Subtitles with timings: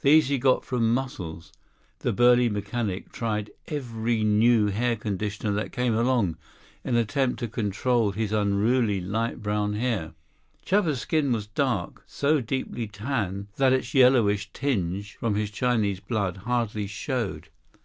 [0.00, 1.52] These he got from Muscles.
[2.00, 6.38] The burly mechanic tried every new hair conditioner that came along,
[6.82, 10.14] in an attempt to control his unruly light brown hair.
[10.66, 16.38] Chuba's skin was dark, so deeply tanned that its yellowish tinge from his Chinese blood
[16.38, 17.48] hardly showed.